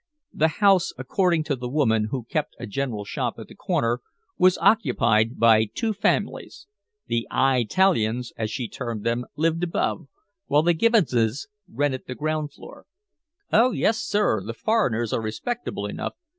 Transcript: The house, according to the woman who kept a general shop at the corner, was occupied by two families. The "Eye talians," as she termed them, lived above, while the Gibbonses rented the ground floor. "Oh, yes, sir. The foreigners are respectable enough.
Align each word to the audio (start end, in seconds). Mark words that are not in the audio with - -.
The 0.33 0.47
house, 0.47 0.93
according 0.97 1.43
to 1.43 1.55
the 1.55 1.69
woman 1.69 2.05
who 2.05 2.23
kept 2.23 2.55
a 2.59 2.65
general 2.65 3.05
shop 3.05 3.35
at 3.37 3.47
the 3.49 3.53
corner, 3.53 4.01
was 4.35 4.57
occupied 4.57 5.37
by 5.37 5.65
two 5.65 5.93
families. 5.93 6.65
The 7.05 7.27
"Eye 7.29 7.67
talians," 7.69 8.31
as 8.35 8.49
she 8.49 8.67
termed 8.67 9.03
them, 9.03 9.25
lived 9.35 9.61
above, 9.63 10.07
while 10.47 10.63
the 10.63 10.73
Gibbonses 10.73 11.47
rented 11.71 12.05
the 12.07 12.15
ground 12.15 12.51
floor. 12.51 12.87
"Oh, 13.53 13.69
yes, 13.73 13.99
sir. 13.99 14.41
The 14.43 14.55
foreigners 14.55 15.13
are 15.13 15.21
respectable 15.21 15.85
enough. 15.85 16.15